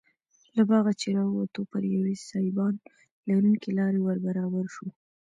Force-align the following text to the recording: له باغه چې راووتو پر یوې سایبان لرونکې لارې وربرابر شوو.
له 0.55 0.63
باغه 0.71 0.91
چې 1.01 1.07
راووتو 1.17 1.61
پر 1.71 1.83
یوې 1.95 2.15
سایبان 2.29 2.73
لرونکې 3.29 3.69
لارې 3.79 3.99
وربرابر 4.01 4.65
شوو. 4.75 4.89